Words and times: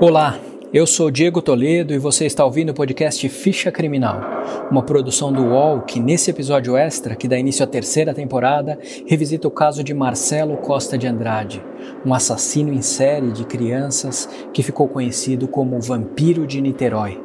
Olá, 0.00 0.38
eu 0.72 0.86
sou 0.86 1.10
Diego 1.10 1.42
Toledo 1.42 1.92
e 1.92 1.98
você 1.98 2.24
está 2.24 2.44
ouvindo 2.44 2.70
o 2.70 2.74
podcast 2.74 3.28
Ficha 3.28 3.72
Criminal, 3.72 4.20
uma 4.70 4.80
produção 4.80 5.32
do 5.32 5.46
UOL 5.46 5.80
que, 5.80 5.98
nesse 5.98 6.30
episódio 6.30 6.76
extra, 6.76 7.16
que 7.16 7.26
dá 7.26 7.36
início 7.36 7.64
à 7.64 7.66
terceira 7.66 8.14
temporada, 8.14 8.78
revisita 9.08 9.48
o 9.48 9.50
caso 9.50 9.82
de 9.82 9.92
Marcelo 9.92 10.56
Costa 10.58 10.96
de 10.96 11.08
Andrade, 11.08 11.60
um 12.06 12.14
assassino 12.14 12.72
em 12.72 12.80
série 12.80 13.32
de 13.32 13.44
crianças 13.44 14.28
que 14.54 14.62
ficou 14.62 14.86
conhecido 14.86 15.48
como 15.48 15.76
o 15.76 15.80
Vampiro 15.80 16.46
de 16.46 16.60
Niterói. 16.60 17.20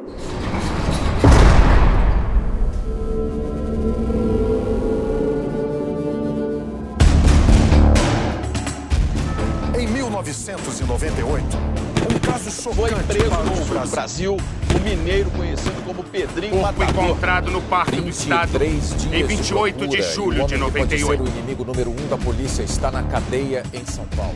Em 9.78 9.86
1998, 9.86 11.14
um 11.14 11.22
caso 11.24 11.33
Foi 12.64 12.72
preso 12.72 13.28
no 13.44 13.56
sul 13.56 13.74
do 13.76 13.90
Brasil. 13.90 14.36
O 14.74 14.80
mineiro 14.80 15.30
conhecido 15.32 15.84
como 15.84 16.02
Pedrinho 16.02 16.62
corpo 16.62 16.80
Matador. 16.80 17.04
encontrado 17.04 17.50
no 17.50 17.60
Parque 17.60 18.00
do 18.00 18.08
Estado 18.08 18.58
23 18.58 18.96
dias 19.02 19.12
em 19.12 19.22
28 19.22 19.74
de 19.76 19.84
procura, 19.84 19.98
e 19.98 20.14
julho 20.14 20.46
de 20.46 20.54
homem 20.54 20.72
que 20.72 20.78
pode 20.78 20.98
ser 20.98 21.04
98. 21.04 21.22
o 21.22 21.28
inimigo 21.28 21.64
número 21.66 21.90
um 21.90 22.08
da 22.08 22.16
polícia 22.16 22.62
está 22.62 22.90
na 22.90 23.02
cadeia 23.02 23.62
em 23.70 23.84
São 23.84 24.06
Paulo. 24.16 24.34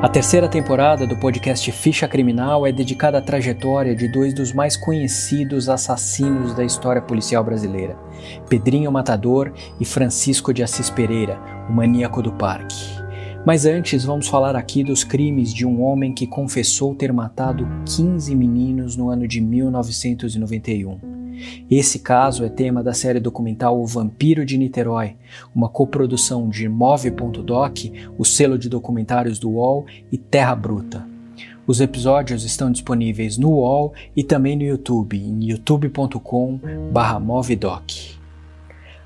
A 0.00 0.08
terceira 0.08 0.48
temporada 0.48 1.04
do 1.08 1.16
podcast 1.16 1.72
Ficha 1.72 2.06
Criminal 2.06 2.64
é 2.64 2.70
dedicada 2.70 3.18
à 3.18 3.20
trajetória 3.20 3.96
de 3.96 4.06
dois 4.06 4.32
dos 4.32 4.52
mais 4.52 4.76
conhecidos 4.76 5.68
assassinos 5.68 6.54
da 6.54 6.64
história 6.64 7.02
policial 7.02 7.42
brasileira, 7.42 7.98
Pedrinho 8.48 8.92
Matador 8.92 9.52
e 9.80 9.84
Francisco 9.84 10.54
de 10.54 10.62
Assis 10.62 10.88
Pereira, 10.88 11.36
o 11.68 11.72
maníaco 11.72 12.22
do 12.22 12.32
parque. 12.32 12.76
Mas 13.44 13.66
antes, 13.66 14.04
vamos 14.04 14.28
falar 14.28 14.54
aqui 14.54 14.84
dos 14.84 15.02
crimes 15.02 15.52
de 15.52 15.66
um 15.66 15.82
homem 15.82 16.14
que 16.14 16.28
confessou 16.28 16.94
ter 16.94 17.12
matado 17.12 17.66
15 17.84 18.36
meninos 18.36 18.96
no 18.96 19.10
ano 19.10 19.26
de 19.26 19.40
1991. 19.40 21.17
Esse 21.70 21.98
caso 21.98 22.44
é 22.44 22.48
tema 22.48 22.82
da 22.82 22.92
série 22.92 23.20
documental 23.20 23.80
O 23.80 23.86
Vampiro 23.86 24.44
de 24.44 24.58
Niterói, 24.58 25.14
uma 25.54 25.68
coprodução 25.68 26.48
de 26.48 26.68
Move.doc, 26.68 27.78
o 28.16 28.24
selo 28.24 28.58
de 28.58 28.68
documentários 28.68 29.38
do 29.38 29.50
UOL 29.50 29.86
e 30.10 30.18
Terra 30.18 30.54
Bruta. 30.54 31.06
Os 31.66 31.80
episódios 31.80 32.44
estão 32.44 32.70
disponíveis 32.72 33.36
no 33.36 33.50
UOL 33.50 33.92
e 34.16 34.24
também 34.24 34.56
no 34.56 34.62
YouTube, 34.62 35.18
em 35.18 35.50
youtube.com/movedoc. 35.50 38.17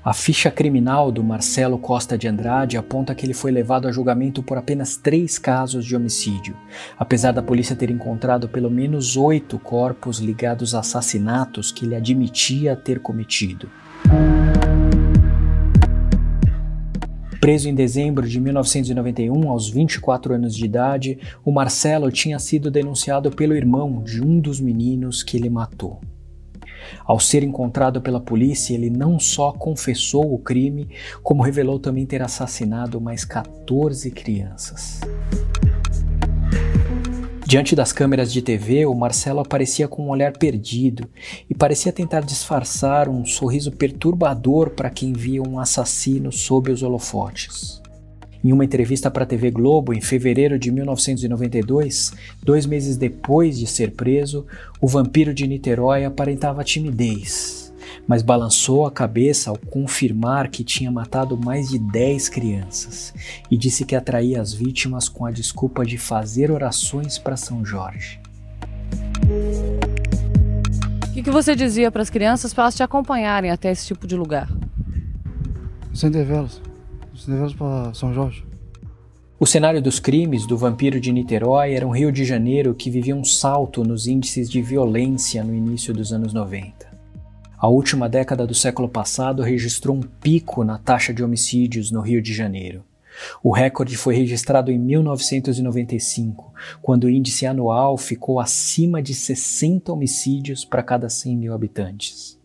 A 0.05 0.11
ficha 0.11 0.51
criminal 0.51 1.13
do 1.13 1.23
Marcelo 1.23 1.77
Costa 1.77 2.17
de 2.17 2.27
Andrade 2.27 2.75
aponta 2.75 3.15
que 3.15 3.25
ele 3.25 3.33
foi 3.33 3.53
levado 3.53 3.87
a 3.87 3.91
julgamento 3.91 4.43
por 4.43 4.57
apenas 4.57 4.97
três 4.97 5.39
casos 5.39 5.85
de 5.85 5.95
homicídio, 5.95 6.57
apesar 6.99 7.31
da 7.31 7.41
polícia 7.41 7.73
ter 7.73 7.89
encontrado 7.89 8.49
pelo 8.49 8.69
menos 8.69 9.15
oito 9.15 9.57
corpos 9.57 10.19
ligados 10.19 10.75
a 10.75 10.79
assassinatos 10.79 11.71
que 11.71 11.85
ele 11.85 11.95
admitia 11.95 12.75
ter 12.75 12.99
cometido. 12.99 13.69
Preso 17.39 17.69
em 17.69 17.73
dezembro 17.73 18.27
de 18.27 18.41
1991, 18.41 19.49
aos 19.49 19.69
24 19.69 20.33
anos 20.33 20.53
de 20.53 20.65
idade, 20.65 21.17
o 21.45 21.51
Marcelo 21.51 22.11
tinha 22.11 22.39
sido 22.39 22.69
denunciado 22.69 23.31
pelo 23.31 23.55
irmão 23.55 24.03
de 24.03 24.21
um 24.21 24.37
dos 24.37 24.59
meninos 24.59 25.23
que 25.23 25.37
ele 25.37 25.49
matou. 25.49 26.01
Ao 27.05 27.19
ser 27.19 27.43
encontrado 27.43 28.01
pela 28.01 28.19
polícia, 28.19 28.73
ele 28.73 28.89
não 28.89 29.19
só 29.19 29.51
confessou 29.51 30.33
o 30.33 30.37
crime, 30.37 30.89
como 31.21 31.43
revelou 31.43 31.79
também 31.79 32.05
ter 32.05 32.21
assassinado 32.21 32.99
mais 32.99 33.25
14 33.25 34.09
crianças. 34.11 35.01
Diante 37.45 37.75
das 37.75 37.91
câmeras 37.91 38.33
de 38.33 38.41
TV, 38.41 38.85
o 38.87 38.95
Marcelo 38.95 39.39
aparecia 39.39 39.87
com 39.87 40.07
um 40.07 40.09
olhar 40.09 40.31
perdido 40.31 41.07
e 41.47 41.53
parecia 41.53 41.91
tentar 41.91 42.21
disfarçar 42.21 43.07
um 43.07 43.25
sorriso 43.25 43.71
perturbador 43.71 44.71
para 44.71 44.89
quem 44.89 45.13
via 45.13 45.43
um 45.43 45.59
assassino 45.59 46.31
sob 46.31 46.71
os 46.71 46.81
holofotes. 46.81 47.82
Em 48.43 48.51
uma 48.51 48.65
entrevista 48.65 49.09
para 49.09 49.23
a 49.23 49.25
TV 49.25 49.49
Globo 49.49 49.93
em 49.93 50.01
fevereiro 50.01 50.59
de 50.59 50.69
1992, 50.69 52.11
dois 52.43 52.65
meses 52.65 52.97
depois 52.97 53.57
de 53.57 53.65
ser 53.65 53.91
preso, 53.91 54.45
o 54.81 54.87
vampiro 54.87 55.33
de 55.33 55.47
Niterói 55.47 56.03
aparentava 56.03 56.61
timidez, 56.61 57.73
mas 58.05 58.21
balançou 58.21 58.85
a 58.85 58.91
cabeça 58.91 59.49
ao 59.49 59.57
confirmar 59.57 60.49
que 60.49 60.61
tinha 60.61 60.91
matado 60.91 61.37
mais 61.37 61.69
de 61.69 61.79
10 61.79 62.27
crianças 62.27 63.13
e 63.49 63.55
disse 63.55 63.85
que 63.85 63.95
atraía 63.95 64.41
as 64.41 64.51
vítimas 64.51 65.07
com 65.07 65.25
a 65.25 65.31
desculpa 65.31 65.85
de 65.85 65.97
fazer 65.97 66.51
orações 66.51 67.17
para 67.17 67.37
São 67.37 67.63
Jorge. 67.63 68.19
O 71.07 71.13
que, 71.13 71.23
que 71.23 71.31
você 71.31 71.55
dizia 71.55 71.89
para 71.89 72.01
as 72.01 72.09
crianças 72.09 72.53
para 72.53 72.65
elas 72.65 72.75
te 72.75 72.83
acompanharem 72.83 73.51
até 73.51 73.71
esse 73.71 73.87
tipo 73.87 74.05
de 74.05 74.17
lugar? 74.17 74.49
Acender 75.93 76.25
velas. 76.25 76.72
Para 77.57 77.93
São 77.93 78.13
Jorge. 78.13 78.45
O 79.39 79.45
cenário 79.45 79.81
dos 79.81 79.99
crimes 79.99 80.45
do 80.45 80.57
vampiro 80.57 80.99
de 80.99 81.11
Niterói 81.11 81.73
era 81.73 81.87
um 81.87 81.91
Rio 81.91 82.11
de 82.11 82.23
Janeiro 82.23 82.73
que 82.73 82.89
vivia 82.89 83.15
um 83.15 83.23
salto 83.23 83.83
nos 83.83 84.07
índices 84.07 84.49
de 84.49 84.61
violência 84.61 85.43
no 85.43 85.53
início 85.53 85.93
dos 85.93 86.13
anos 86.13 86.33
90. 86.33 86.93
A 87.57 87.67
última 87.67 88.09
década 88.09 88.45
do 88.45 88.53
século 88.53 88.89
passado 88.89 89.41
registrou 89.41 89.95
um 89.95 90.01
pico 90.01 90.63
na 90.63 90.77
taxa 90.77 91.13
de 91.13 91.23
homicídios 91.23 91.91
no 91.91 92.01
Rio 92.01 92.21
de 92.21 92.33
Janeiro. 92.33 92.83
O 93.41 93.51
recorde 93.51 93.95
foi 93.95 94.15
registrado 94.15 94.71
em 94.71 94.77
1995, 94.77 96.53
quando 96.81 97.05
o 97.05 97.09
índice 97.09 97.45
anual 97.45 97.97
ficou 97.97 98.39
acima 98.39 99.01
de 99.01 99.13
60 99.13 99.93
homicídios 99.93 100.65
para 100.65 100.83
cada 100.83 101.09
100 101.09 101.37
mil 101.37 101.53
habitantes. 101.53 102.37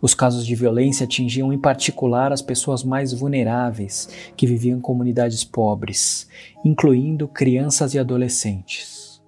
Os 0.00 0.14
casos 0.14 0.46
de 0.46 0.54
violência 0.54 1.04
atingiam 1.04 1.52
em 1.52 1.58
particular 1.58 2.32
as 2.32 2.42
pessoas 2.42 2.84
mais 2.84 3.12
vulneráveis 3.12 4.08
que 4.36 4.46
viviam 4.46 4.78
em 4.78 4.80
comunidades 4.80 5.44
pobres, 5.44 6.28
incluindo 6.64 7.26
crianças 7.26 7.94
e 7.94 7.98
adolescentes. 7.98 9.20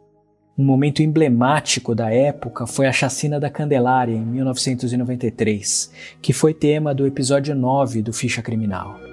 Um 0.57 0.65
momento 0.65 1.03
emblemático 1.03 1.95
da 1.95 2.13
época 2.13 2.67
foi 2.67 2.87
a 2.87 2.93
chacina 2.93 3.41
da 3.41 3.49
Candelária 3.49 4.15
em 4.15 4.25
1993, 4.25 5.91
que 6.21 6.33
foi 6.33 6.53
tema 6.53 6.95
do 6.95 7.07
episódio 7.07 7.55
9 7.55 8.03
do 8.03 8.13
Ficha 8.13 8.43
Criminal. 8.43 9.10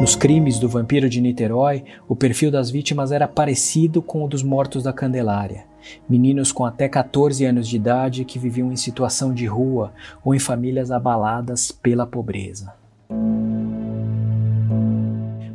Nos 0.00 0.16
crimes 0.16 0.58
do 0.58 0.68
vampiro 0.68 1.08
de 1.08 1.20
Niterói, 1.20 1.84
o 2.08 2.16
perfil 2.16 2.50
das 2.50 2.70
vítimas 2.70 3.12
era 3.12 3.28
parecido 3.28 4.00
com 4.00 4.24
o 4.24 4.28
dos 4.28 4.42
mortos 4.42 4.82
da 4.82 4.92
Candelária. 4.92 5.64
Meninos 6.08 6.52
com 6.52 6.64
até 6.64 6.88
14 6.88 7.44
anos 7.44 7.68
de 7.68 7.76
idade 7.76 8.24
que 8.24 8.38
viviam 8.38 8.72
em 8.72 8.76
situação 8.76 9.32
de 9.32 9.46
rua 9.46 9.92
ou 10.24 10.34
em 10.34 10.38
famílias 10.38 10.90
abaladas 10.90 11.70
pela 11.70 12.06
pobreza. 12.06 12.72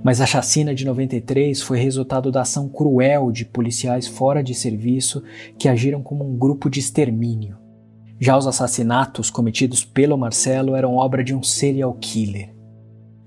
Mas 0.03 0.22
a 0.22 0.26
chacina 0.28 0.76
de 0.76 0.86
93 0.86 1.62
foi 1.64 1.80
resultado 1.80 2.32
da 2.32 2.42
ação 2.42 2.70
cruel 2.70 3.32
de 3.32 3.44
policiais 3.44 4.08
fora 4.08 4.44
de 4.44 4.53
serviço 4.53 5.24
que 5.58 5.68
agiram 5.68 6.03
como 6.03 6.24
um 6.24 6.38
grupo 6.38 6.70
de 6.70 6.80
extermínio. 6.80 7.58
Já 8.20 8.38
os 8.38 8.46
assassinatos 8.46 9.30
cometidos 9.30 9.84
pelo 9.84 10.18
Marcelo 10.18 10.76
eram 10.76 10.96
obra 10.96 11.24
de 11.24 11.34
um 11.34 11.42
serial 11.42 11.94
killer. 12.00 12.55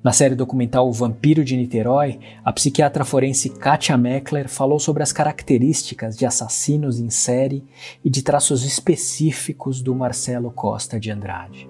Na 0.08 0.12
série 0.12 0.34
documental 0.34 0.88
O 0.88 0.92
Vampiro 0.92 1.44
de 1.44 1.54
Niterói, 1.54 2.19
a 2.42 2.50
psiquiatra 2.50 3.04
forense 3.04 3.50
Katia 3.50 3.94
Meckler 3.98 4.49
falou 4.49 4.78
sobre 4.78 5.02
as 5.02 5.12
características 5.12 6.16
de 6.16 6.25
assassinos 6.25 6.99
em 6.99 7.10
série 7.10 7.62
e 8.02 8.08
de 8.08 8.22
traços 8.22 8.64
específicos 8.64 9.82
do 9.82 9.94
Marcelo 9.94 10.50
Costa 10.50 10.99
de 10.99 11.10
Andrade. 11.10 11.69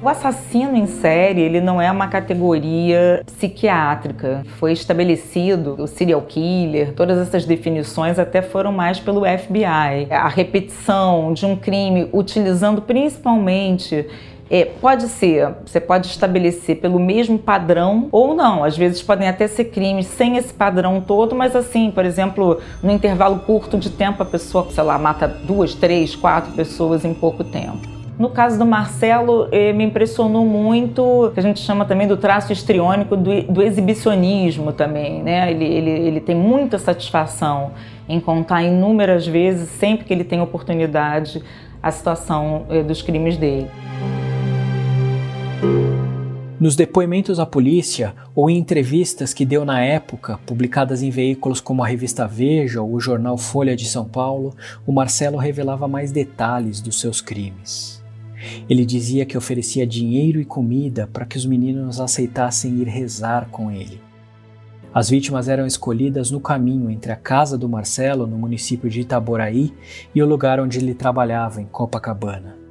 O 0.00 0.08
assassino 0.08 0.76
em 0.76 0.86
série, 0.86 1.40
ele 1.40 1.60
não 1.60 1.80
é 1.80 1.90
uma 1.90 2.06
categoria 2.06 3.22
psiquiátrica. 3.26 4.44
Foi 4.58 4.72
estabelecido 4.72 5.74
o 5.76 5.88
serial 5.88 6.22
killer, 6.22 6.92
todas 6.94 7.18
essas 7.18 7.44
definições 7.44 8.16
até 8.16 8.40
foram 8.40 8.70
mais 8.70 9.00
pelo 9.00 9.22
FBI. 9.22 10.06
A 10.10 10.28
repetição 10.28 11.32
de 11.32 11.46
um 11.46 11.56
crime 11.56 12.08
utilizando 12.12 12.82
principalmente 12.82 14.06
é, 14.52 14.66
pode 14.66 15.04
ser, 15.04 15.48
você 15.64 15.80
pode 15.80 16.08
estabelecer 16.08 16.76
pelo 16.76 17.00
mesmo 17.00 17.38
padrão 17.38 18.08
ou 18.12 18.34
não. 18.34 18.62
Às 18.62 18.76
vezes 18.76 19.00
podem 19.00 19.26
até 19.26 19.48
ser 19.48 19.64
crimes 19.64 20.06
sem 20.06 20.36
esse 20.36 20.52
padrão 20.52 21.00
todo, 21.00 21.34
mas 21.34 21.56
assim, 21.56 21.90
por 21.90 22.04
exemplo, 22.04 22.60
no 22.82 22.90
intervalo 22.90 23.38
curto 23.38 23.78
de 23.78 23.88
tempo 23.88 24.22
a 24.22 24.26
pessoa, 24.26 24.68
sei 24.70 24.84
lá, 24.84 24.98
mata 24.98 25.26
duas, 25.26 25.74
três, 25.74 26.14
quatro 26.14 26.52
pessoas 26.52 27.02
em 27.02 27.14
pouco 27.14 27.42
tempo. 27.42 27.80
No 28.18 28.28
caso 28.28 28.58
do 28.58 28.66
Marcelo, 28.66 29.48
eh, 29.50 29.72
me 29.72 29.84
impressionou 29.84 30.44
muito, 30.44 31.30
que 31.32 31.40
a 31.40 31.42
gente 31.42 31.60
chama 31.60 31.86
também 31.86 32.06
do 32.06 32.18
traço 32.18 32.52
histriônico 32.52 33.16
do, 33.16 33.42
do 33.44 33.62
exibicionismo 33.62 34.70
também, 34.70 35.22
né? 35.22 35.50
Ele, 35.50 35.64
ele, 35.64 35.90
ele 35.90 36.20
tem 36.20 36.36
muita 36.36 36.78
satisfação 36.78 37.70
em 38.06 38.20
contar 38.20 38.62
inúmeras 38.62 39.26
vezes, 39.26 39.70
sempre 39.70 40.04
que 40.04 40.12
ele 40.12 40.24
tem 40.24 40.42
oportunidade, 40.42 41.42
a 41.82 41.90
situação 41.90 42.66
eh, 42.68 42.82
dos 42.82 43.00
crimes 43.00 43.38
dele. 43.38 43.70
Nos 46.62 46.76
depoimentos 46.76 47.40
à 47.40 47.44
polícia 47.44 48.14
ou 48.36 48.48
em 48.48 48.56
entrevistas 48.56 49.34
que 49.34 49.44
deu 49.44 49.64
na 49.64 49.80
época, 49.80 50.38
publicadas 50.46 51.02
em 51.02 51.10
veículos 51.10 51.60
como 51.60 51.82
a 51.82 51.88
revista 51.88 52.24
Veja 52.24 52.80
ou 52.80 52.94
o 52.94 53.00
jornal 53.00 53.36
Folha 53.36 53.74
de 53.74 53.84
São 53.84 54.04
Paulo, 54.04 54.54
o 54.86 54.92
Marcelo 54.92 55.38
revelava 55.38 55.88
mais 55.88 56.12
detalhes 56.12 56.80
dos 56.80 57.00
seus 57.00 57.20
crimes. 57.20 58.00
Ele 58.70 58.86
dizia 58.86 59.26
que 59.26 59.36
oferecia 59.36 59.84
dinheiro 59.84 60.40
e 60.40 60.44
comida 60.44 61.10
para 61.12 61.26
que 61.26 61.36
os 61.36 61.44
meninos 61.44 61.98
aceitassem 61.98 62.76
ir 62.76 62.86
rezar 62.86 63.48
com 63.50 63.68
ele. 63.68 64.00
As 64.94 65.10
vítimas 65.10 65.48
eram 65.48 65.66
escolhidas 65.66 66.30
no 66.30 66.38
caminho 66.38 66.88
entre 66.90 67.10
a 67.10 67.16
casa 67.16 67.58
do 67.58 67.68
Marcelo, 67.68 68.24
no 68.24 68.38
município 68.38 68.88
de 68.88 69.00
Itaboraí, 69.00 69.74
e 70.14 70.22
o 70.22 70.26
lugar 70.26 70.60
onde 70.60 70.78
ele 70.78 70.94
trabalhava, 70.94 71.60
em 71.60 71.66
Copacabana. 71.66 72.61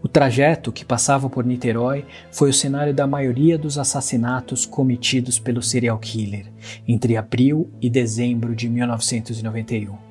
O 0.00 0.06
trajeto 0.06 0.70
que 0.70 0.84
passava 0.84 1.28
por 1.28 1.44
Niterói 1.44 2.04
foi 2.30 2.50
o 2.50 2.54
cenário 2.54 2.94
da 2.94 3.06
maioria 3.06 3.58
dos 3.58 3.78
assassinatos 3.78 4.64
cometidos 4.64 5.40
pelo 5.40 5.60
serial 5.60 5.98
killer 5.98 6.46
entre 6.86 7.16
abril 7.16 7.68
e 7.80 7.90
dezembro 7.90 8.54
de 8.54 8.68
1991. 8.68 10.08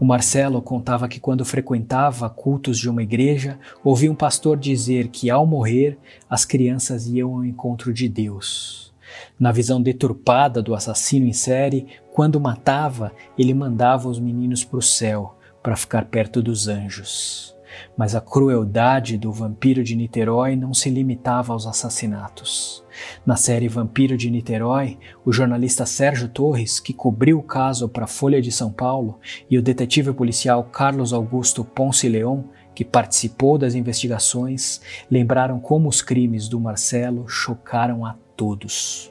O 0.00 0.04
Marcelo 0.04 0.60
contava 0.60 1.06
que 1.06 1.20
quando 1.20 1.44
frequentava 1.44 2.28
cultos 2.28 2.76
de 2.76 2.90
uma 2.90 3.04
igreja, 3.04 3.56
ouvia 3.84 4.10
um 4.10 4.16
pastor 4.16 4.56
dizer 4.56 5.06
que 5.06 5.30
ao 5.30 5.46
morrer 5.46 5.96
as 6.28 6.44
crianças 6.44 7.06
iam 7.06 7.36
ao 7.36 7.44
encontro 7.44 7.94
de 7.94 8.08
Deus. 8.08 8.91
Na 9.38 9.52
visão 9.52 9.80
deturpada 9.80 10.62
do 10.62 10.74
assassino 10.74 11.26
em 11.26 11.32
série, 11.32 11.86
quando 12.12 12.40
matava, 12.40 13.12
ele 13.38 13.54
mandava 13.54 14.08
os 14.08 14.18
meninos 14.18 14.64
para 14.64 14.78
o 14.78 14.82
céu 14.82 15.36
para 15.62 15.76
ficar 15.76 16.06
perto 16.06 16.42
dos 16.42 16.68
anjos. 16.68 17.54
Mas 17.96 18.14
a 18.14 18.20
crueldade 18.20 19.16
do 19.16 19.32
vampiro 19.32 19.82
de 19.82 19.96
Niterói 19.96 20.56
não 20.56 20.74
se 20.74 20.90
limitava 20.90 21.52
aos 21.52 21.66
assassinatos. 21.66 22.84
Na 23.24 23.36
série 23.36 23.68
Vampiro 23.68 24.16
de 24.16 24.30
Niterói, 24.30 24.98
o 25.24 25.32
jornalista 25.32 25.86
Sérgio 25.86 26.28
Torres, 26.28 26.78
que 26.78 26.92
cobriu 26.92 27.38
o 27.38 27.42
caso 27.42 27.88
para 27.88 28.04
a 28.04 28.08
Folha 28.08 28.42
de 28.42 28.52
São 28.52 28.70
Paulo, 28.70 29.18
e 29.50 29.56
o 29.56 29.62
detetive 29.62 30.12
policial 30.12 30.64
Carlos 30.64 31.12
Augusto 31.12 31.64
Ponce 31.64 32.08
Leon, 32.08 32.42
que 32.74 32.84
participou 32.84 33.58
das 33.58 33.74
investigações, 33.74 34.80
lembraram 35.10 35.58
como 35.60 35.88
os 35.88 36.02
crimes 36.02 36.48
do 36.48 36.60
Marcelo 36.60 37.28
chocaram 37.28 38.04
a 38.04 38.16
todos. 38.42 39.08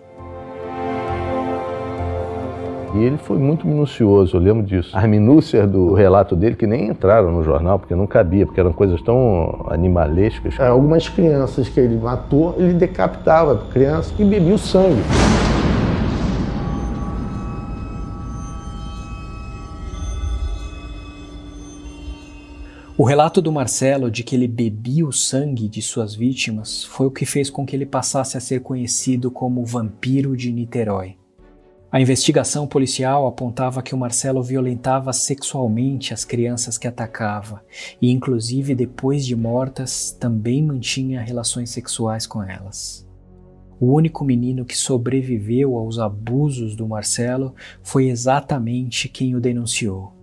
E 2.94 2.98
ele 2.98 3.18
foi 3.18 3.38
muito 3.38 3.66
minucioso, 3.66 4.36
eu 4.36 4.42
lembro 4.42 4.62
disso. 4.62 4.92
As 4.94 5.08
minúcias 5.08 5.70
do 5.72 5.94
relato 5.94 6.36
dele 6.36 6.58
que 6.58 6.68
nem 6.68 6.90
entraram 6.90 7.32
no 7.32 7.42
jornal, 7.42 7.80
porque 7.80 7.96
não 7.96 8.06
cabia, 8.06 8.46
porque 8.46 8.60
eram 8.60 8.74
coisas 8.74 9.02
tão 9.02 9.66
animalescas. 9.70 10.60
É, 10.60 10.68
algumas 10.68 11.08
crianças 11.08 11.70
que 11.70 11.80
ele 11.80 11.96
matou, 11.96 12.54
ele 12.58 12.74
decapitava 12.74 13.54
a 13.54 13.72
criança 13.72 14.14
e 14.20 14.26
bebia 14.26 14.56
o 14.56 14.58
sangue. 14.58 15.02
O 23.02 23.04
relato 23.04 23.42
do 23.42 23.52
Marcelo 23.52 24.12
de 24.12 24.24
que 24.24 24.36
ele 24.36 24.48
bebia 24.48 25.08
o 25.08 25.12
sangue 25.12 25.68
de 25.68 25.82
suas 25.82 26.14
vítimas 26.14 26.84
foi 26.84 27.08
o 27.08 27.12
que 27.12 27.26
fez 27.26 27.50
com 27.50 27.66
que 27.66 27.76
ele 27.76 27.84
passasse 27.84 28.38
a 28.38 28.40
ser 28.40 28.62
conhecido 28.62 29.32
como 29.32 29.66
vampiro 29.66 30.38
de 30.38 30.52
Niterói. 30.52 31.18
A 31.92 32.00
investigação 32.00 32.68
policial 32.68 33.26
apontava 33.26 33.82
que 33.82 33.96
o 33.96 33.98
Marcelo 33.98 34.44
violentava 34.44 35.12
sexualmente 35.14 36.14
as 36.14 36.24
crianças 36.24 36.78
que 36.78 36.88
atacava 36.88 37.64
e, 38.00 38.12
inclusive 38.12 38.76
depois 38.76 39.26
de 39.26 39.36
mortas, 39.36 40.12
também 40.12 40.62
mantinha 40.62 41.22
relações 41.22 41.72
sexuais 41.72 42.28
com 42.28 42.44
elas. 42.44 43.04
O 43.80 43.96
único 43.96 44.24
menino 44.24 44.64
que 44.64 44.78
sobreviveu 44.78 45.76
aos 45.76 45.98
abusos 45.98 46.76
do 46.76 46.88
Marcelo 46.88 47.56
foi 47.82 48.10
exatamente 48.10 49.10
quem 49.10 49.34
o 49.34 49.42
denunciou 49.42 50.21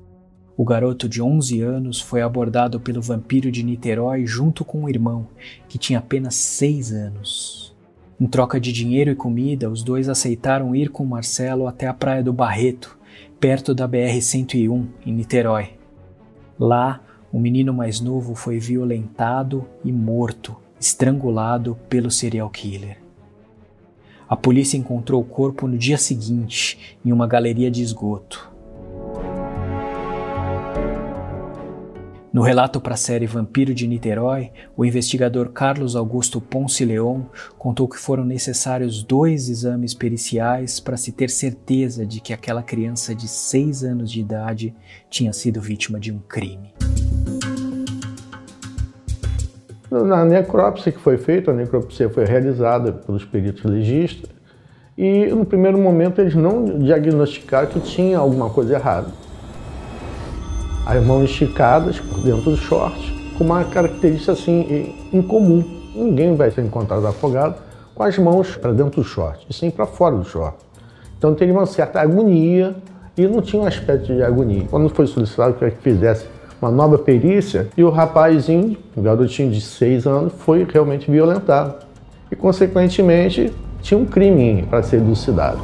o 0.59 0.65
garoto 0.65 1.09
de 1.09 1.23
11 1.23 1.61
anos 1.63 2.01
foi 2.01 2.21
abordado 2.21 2.81
pelo 2.81 3.01
vampiro 3.01 3.49
de 3.49 3.63
Niterói 3.63 4.27
junto 4.27 4.65
com 4.65 4.81
um 4.81 4.89
irmão, 4.89 5.29
que 5.69 5.79
tinha 5.79 6.01
apenas 6.01 6.35
6 6.35 6.93
anos. 6.93 7.77
Em 8.21 8.27
troca 8.27 8.59
de 8.59 8.73
dinheiro 8.73 9.09
e 9.09 9.15
comida, 9.15 9.71
os 9.71 9.85
dois 9.85 10.09
aceitaram 10.09 10.75
ir 10.75 10.89
com 10.89 11.05
Marcelo 11.05 11.69
até 11.69 11.87
a 11.87 11.95
praia 11.95 12.25
do 12.25 12.33
Barreto, 12.33 12.99
perto 13.39 13.73
da 13.73 13.89
BR-101, 13.89 14.85
em 15.07 15.13
Niterói. 15.13 15.75
Lá, 16.59 17.03
o 17.33 17.39
menino 17.39 17.73
mais 17.73 18.01
novo 18.01 18.35
foi 18.35 18.59
violentado 18.59 19.65
e 19.85 19.93
morto, 19.93 20.57
estrangulado 20.81 21.79
pelo 21.89 22.11
serial 22.11 22.51
killer. 22.51 22.99
A 24.29 24.35
polícia 24.35 24.77
encontrou 24.77 25.23
o 25.23 25.25
corpo 25.25 25.69
no 25.69 25.79
dia 25.79 25.99
seguinte, 25.99 26.99
em 27.05 27.13
uma 27.13 27.29
galeria 27.29 27.71
de 27.71 27.81
esgoto. 27.81 28.58
No 32.31 32.43
relato 32.43 32.79
para 32.79 32.93
a 32.93 32.97
série 32.97 33.27
Vampiro 33.27 33.73
de 33.73 33.89
Niterói, 33.89 34.51
o 34.77 34.85
investigador 34.85 35.49
Carlos 35.49 35.97
Augusto 35.97 36.43
Ponce 36.43 36.85
Leon 36.85 37.23
contou 37.57 37.89
que 37.89 37.97
foram 37.97 38.23
necessários 38.23 39.03
dois 39.03 39.49
exames 39.49 39.95
periciais 39.95 40.79
para 40.79 40.99
se 40.99 41.11
ter 41.11 41.31
certeza 41.31 42.05
de 42.05 42.21
que 42.21 42.35
aquela 42.35 42.63
criança 42.63 43.15
de 43.15 43.27
6 43.27 43.83
anos 43.83 44.13
de 44.13 44.21
idade 44.21 44.75
tinha 45.09 45.33
sido 45.33 45.59
vítima 45.59 45.99
de 45.99 46.13
um 46.13 46.19
crime. 46.19 46.75
Na 49.91 50.23
necrópsia 50.23 50.93
que 50.93 50.99
foi 50.99 51.17
feita, 51.17 51.51
a 51.51 51.55
necropsia 51.55 52.11
foi 52.11 52.27
realizada 52.27 52.93
pelos 52.93 53.25
peritos 53.25 53.65
legistas 53.65 54.29
e 54.99 55.29
no 55.29 55.47
primeiro 55.47 55.79
momento 55.79 56.21
eles 56.21 56.35
não 56.35 56.79
diagnosticaram 56.79 57.69
que 57.69 57.81
tinha 57.81 58.19
alguma 58.19 58.51
coisa 58.51 58.75
errada 58.75 59.28
as 60.89 61.05
mãos 61.05 61.25
esticadas 61.25 62.01
por 62.01 62.23
dentro 62.23 62.51
do 62.51 62.57
short, 62.57 63.15
com 63.37 63.45
uma 63.45 63.63
característica 63.63 64.33
assim 64.33 64.95
incomum. 65.13 65.63
Ninguém 65.95 66.35
vai 66.35 66.51
ser 66.51 66.63
encontrado 66.63 67.07
afogado 67.07 67.57
com 67.95 68.03
as 68.03 68.17
mãos 68.19 68.57
para 68.57 68.73
dentro 68.73 69.03
do 69.03 69.07
short, 69.07 69.47
e 69.51 69.53
sim 69.53 69.71
para 69.71 69.85
fora 69.85 70.17
do 70.17 70.25
short. 70.25 70.57
Então 71.19 71.35
teria 71.35 71.53
uma 71.53 71.67
certa 71.67 72.01
agonia 72.01 72.75
e 73.19 73.27
não 73.27 73.43
tinha 73.43 73.61
um 73.61 73.67
aspecto 73.67 74.15
de 74.15 74.23
agonia. 74.23 74.65
Quando 74.71 74.89
foi 74.89 75.07
solicitado 75.07 75.53
que 75.55 75.71
fizesse 75.83 76.25
uma 76.63 76.71
nova 76.71 76.97
perícia, 76.97 77.69
e 77.77 77.85
o 77.85 77.91
rapazinho, 77.91 78.77
o 78.97 79.03
garotinho 79.03 79.51
de 79.51 79.61
6 79.61 80.07
anos, 80.07 80.33
foi 80.39 80.67
realmente 80.73 81.11
violentado. 81.11 81.87
E, 82.33 82.37
consequentemente, 82.37 83.53
tinha 83.83 83.99
um 83.99 84.07
crime 84.07 84.63
para 84.63 84.83
ser 84.83 84.97
elucidado. 84.97 85.61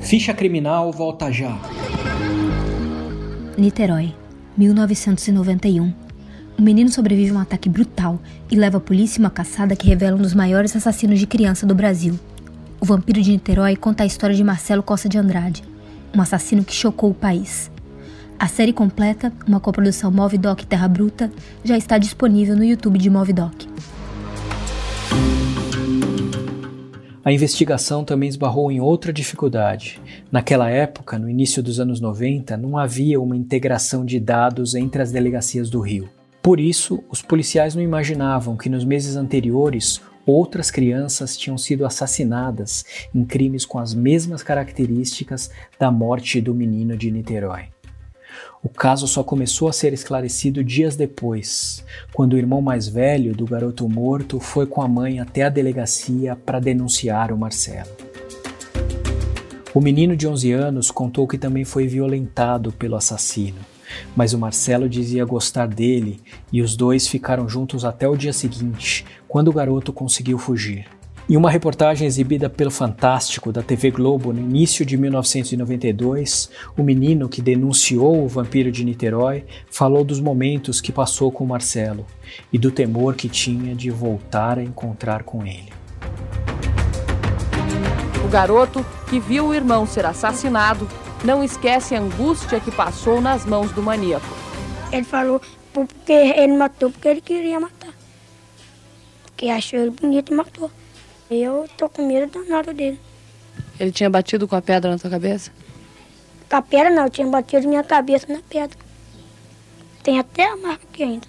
Ficha 0.00 0.32
criminal 0.32 0.90
volta 0.90 1.30
já. 1.30 1.56
Niterói, 3.58 4.14
1991. 4.56 5.92
Um 6.56 6.62
menino 6.62 6.88
sobrevive 6.90 7.32
a 7.32 7.34
um 7.34 7.40
ataque 7.40 7.68
brutal 7.68 8.20
e 8.48 8.54
leva 8.54 8.78
a 8.78 8.80
polícia 8.80 9.18
uma 9.18 9.30
caçada 9.30 9.74
que 9.74 9.88
revela 9.88 10.16
um 10.16 10.22
dos 10.22 10.32
maiores 10.32 10.76
assassinos 10.76 11.18
de 11.18 11.26
criança 11.26 11.66
do 11.66 11.74
Brasil. 11.74 12.16
O 12.80 12.84
Vampiro 12.84 13.20
de 13.20 13.32
Niterói 13.32 13.74
conta 13.74 14.04
a 14.04 14.06
história 14.06 14.36
de 14.36 14.44
Marcelo 14.44 14.80
Costa 14.80 15.08
de 15.08 15.18
Andrade, 15.18 15.64
um 16.14 16.20
assassino 16.20 16.62
que 16.62 16.72
chocou 16.72 17.10
o 17.10 17.14
país. 17.14 17.68
A 18.38 18.46
série 18.46 18.72
completa, 18.72 19.32
uma 19.44 19.58
coprodução 19.58 20.12
Movidoc 20.12 20.64
Terra 20.64 20.86
Bruta, 20.86 21.28
já 21.64 21.76
está 21.76 21.98
disponível 21.98 22.54
no 22.54 22.62
YouTube 22.62 22.96
de 22.96 23.10
Movidoc. 23.10 23.66
A 27.28 27.30
investigação 27.30 28.04
também 28.04 28.26
esbarrou 28.26 28.72
em 28.72 28.80
outra 28.80 29.12
dificuldade. 29.12 30.00
Naquela 30.32 30.70
época, 30.70 31.18
no 31.18 31.28
início 31.28 31.62
dos 31.62 31.78
anos 31.78 32.00
90, 32.00 32.56
não 32.56 32.78
havia 32.78 33.20
uma 33.20 33.36
integração 33.36 34.02
de 34.02 34.18
dados 34.18 34.74
entre 34.74 35.02
as 35.02 35.12
delegacias 35.12 35.68
do 35.68 35.78
Rio. 35.78 36.08
Por 36.40 36.58
isso, 36.58 37.04
os 37.10 37.20
policiais 37.20 37.74
não 37.74 37.82
imaginavam 37.82 38.56
que 38.56 38.70
nos 38.70 38.82
meses 38.82 39.14
anteriores 39.14 40.00
outras 40.24 40.70
crianças 40.70 41.36
tinham 41.36 41.58
sido 41.58 41.84
assassinadas 41.84 42.86
em 43.14 43.22
crimes 43.26 43.66
com 43.66 43.78
as 43.78 43.92
mesmas 43.92 44.42
características 44.42 45.50
da 45.78 45.90
morte 45.90 46.40
do 46.40 46.54
menino 46.54 46.96
de 46.96 47.10
Niterói. 47.10 47.64
O 48.60 48.68
caso 48.68 49.06
só 49.06 49.22
começou 49.22 49.68
a 49.68 49.72
ser 49.72 49.92
esclarecido 49.92 50.64
dias 50.64 50.96
depois, 50.96 51.84
quando 52.12 52.32
o 52.32 52.38
irmão 52.38 52.60
mais 52.60 52.88
velho 52.88 53.32
do 53.32 53.46
garoto 53.46 53.88
morto 53.88 54.40
foi 54.40 54.66
com 54.66 54.82
a 54.82 54.88
mãe 54.88 55.20
até 55.20 55.44
a 55.44 55.48
delegacia 55.48 56.34
para 56.34 56.58
denunciar 56.58 57.32
o 57.32 57.38
Marcelo. 57.38 57.90
O 59.72 59.80
menino 59.80 60.16
de 60.16 60.26
11 60.26 60.50
anos 60.50 60.90
contou 60.90 61.28
que 61.28 61.38
também 61.38 61.64
foi 61.64 61.86
violentado 61.86 62.72
pelo 62.72 62.96
assassino, 62.96 63.60
mas 64.16 64.32
o 64.32 64.38
Marcelo 64.38 64.88
dizia 64.88 65.24
gostar 65.24 65.68
dele 65.68 66.20
e 66.52 66.60
os 66.60 66.74
dois 66.74 67.06
ficaram 67.06 67.48
juntos 67.48 67.84
até 67.84 68.08
o 68.08 68.16
dia 68.16 68.32
seguinte, 68.32 69.06
quando 69.28 69.48
o 69.48 69.52
garoto 69.52 69.92
conseguiu 69.92 70.36
fugir. 70.36 70.97
Em 71.30 71.36
uma 71.36 71.50
reportagem 71.50 72.06
exibida 72.06 72.48
pelo 72.48 72.70
Fantástico 72.70 73.52
da 73.52 73.62
TV 73.62 73.90
Globo 73.90 74.32
no 74.32 74.40
início 74.40 74.82
de 74.82 74.96
1992, 74.96 76.48
o 76.74 76.82
menino 76.82 77.28
que 77.28 77.42
denunciou 77.42 78.24
o 78.24 78.28
vampiro 78.28 78.72
de 78.72 78.82
Niterói 78.82 79.44
falou 79.70 80.02
dos 80.02 80.20
momentos 80.20 80.80
que 80.80 80.90
passou 80.90 81.30
com 81.30 81.44
Marcelo 81.44 82.06
e 82.50 82.56
do 82.56 82.70
temor 82.70 83.14
que 83.14 83.28
tinha 83.28 83.74
de 83.74 83.90
voltar 83.90 84.58
a 84.58 84.62
encontrar 84.62 85.22
com 85.22 85.44
ele. 85.44 85.70
O 88.24 88.28
garoto, 88.28 88.82
que 89.10 89.20
viu 89.20 89.48
o 89.48 89.54
irmão 89.54 89.86
ser 89.86 90.06
assassinado, 90.06 90.88
não 91.22 91.44
esquece 91.44 91.94
a 91.94 92.00
angústia 92.00 92.58
que 92.58 92.70
passou 92.70 93.20
nas 93.20 93.44
mãos 93.44 93.70
do 93.72 93.82
maníaco. 93.82 94.34
Ele 94.90 95.04
falou 95.04 95.42
porque 95.74 96.10
ele 96.10 96.56
matou 96.56 96.90
porque 96.90 97.06
ele 97.08 97.20
queria 97.20 97.60
matar. 97.60 97.92
Porque 99.26 99.50
achou 99.50 99.78
ele 99.78 99.90
bonito 99.90 100.32
e 100.32 100.34
matou. 100.34 100.70
Eu 101.30 101.68
tô 101.76 101.88
com 101.88 102.06
medo 102.06 102.32
danado 102.32 102.72
dele. 102.72 102.98
Ele 103.78 103.92
tinha 103.92 104.08
batido 104.08 104.48
com 104.48 104.56
a 104.56 104.62
pedra 104.62 104.90
na 104.90 104.98
sua 104.98 105.10
cabeça? 105.10 105.50
Com 106.48 106.56
a 106.56 106.62
pedra 106.62 106.90
não, 106.90 107.10
tinha 107.10 107.26
batido 107.26 107.68
minha 107.68 107.84
cabeça 107.84 108.32
na 108.32 108.40
pedra. 108.48 108.78
Tem 110.02 110.18
até 110.18 110.50
a 110.50 110.56
marca 110.56 110.84
aqui 110.90 111.02
ainda. 111.02 111.26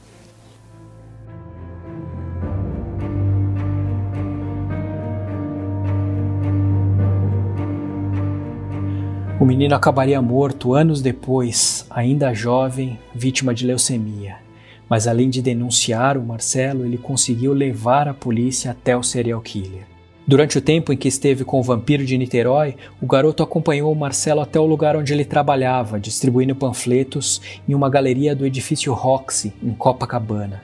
O 9.40 9.46
menino 9.46 9.76
acabaria 9.76 10.22
morto 10.22 10.74
anos 10.74 11.02
depois, 11.02 11.86
ainda 11.90 12.34
jovem, 12.34 13.00
vítima 13.14 13.54
de 13.54 13.66
leucemia. 13.66 14.49
Mas 14.90 15.08
além 15.08 15.30
de 15.30 15.42
denunciar 15.42 16.18
o 16.18 16.24
Marcelo, 16.24 16.86
ele 16.86 16.98
conseguiu 16.98 17.54
levar 17.54 18.08
a 18.08 18.14
polícia 18.14 18.72
até 18.72 18.98
o 18.98 19.04
serial 19.04 19.40
killer. 19.40 19.86
Durante 20.30 20.58
o 20.58 20.62
tempo 20.62 20.94
em 20.94 20.98
que 20.98 21.08
esteve 21.08 21.44
com 21.44 21.60
o 21.60 21.64
vampiro 21.64 22.06
de 22.06 22.18
Niterói, 22.18 22.76
o 23.02 23.08
garoto 23.08 23.42
acompanhou 23.42 23.92
o 23.92 23.96
Marcelo 23.96 24.42
até 24.42 24.60
o 24.60 24.66
lugar 24.66 24.96
onde 24.96 25.12
ele 25.12 25.26
trabalhava, 25.26 26.00
distribuindo 26.00 26.56
panfletos 26.56 27.42
em 27.68 27.74
uma 27.74 27.90
galeria 27.90 28.36
do 28.36 28.46
edifício 28.46 28.94
Roxy, 28.94 29.54
em 29.64 29.74
Copacabana. 29.74 30.62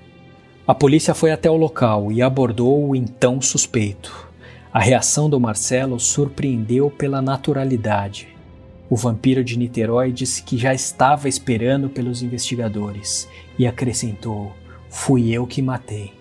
A 0.68 0.74
polícia 0.76 1.16
foi 1.16 1.32
até 1.32 1.50
o 1.50 1.58
local 1.58 2.12
e 2.12 2.22
abordou 2.22 2.90
o 2.90 2.96
então 2.96 3.42
suspeito. 3.42 4.30
A 4.72 4.80
reação 4.80 5.30
do 5.30 5.40
Marcelo 5.40 6.00
surpreendeu 6.00 6.92
pela 6.92 7.22
naturalidade. 7.22 8.28
O 8.88 8.96
vampiro 8.96 9.44
de 9.44 9.58
Niterói 9.58 10.12
disse 10.12 10.44
que 10.44 10.58
já 10.58 10.74
estava 10.74 11.28
esperando 11.28 11.90
pelos 11.90 12.22
investigadores 12.22 13.28
e 13.58 13.68
acrescentou: 13.68 14.54
Fui 14.90 15.30
eu 15.30 15.46
que 15.46 15.62
matei. 15.62 16.14